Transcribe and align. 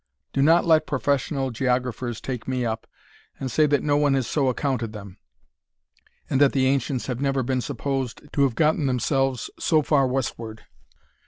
Do 0.33 0.41
not 0.41 0.65
let 0.65 0.87
professional 0.87 1.51
geographers 1.51 2.19
take 2.19 2.47
me 2.47 2.65
up, 2.65 2.87
and 3.39 3.51
say 3.51 3.67
that 3.67 3.83
no 3.83 3.97
one 3.97 4.15
has 4.15 4.25
so 4.25 4.47
accounted 4.49 4.93
them, 4.93 5.17
and 6.27 6.41
that 6.41 6.53
the 6.53 6.65
ancients 6.65 7.05
have 7.05 7.21
never 7.21 7.43
been 7.43 7.61
supposed 7.61 8.23
to 8.33 8.41
have 8.41 8.55
gotten 8.55 8.87
themselves 8.87 9.51
so 9.59 9.83
far 9.83 10.07
westwards. 10.07 10.63